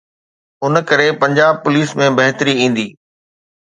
ان 0.63 0.73
ڪري 0.89 1.07
پنجاب 1.21 1.53
پوليس 1.63 1.89
۾ 2.01 2.05
بهتري 2.19 2.53
ايندي. 2.61 2.87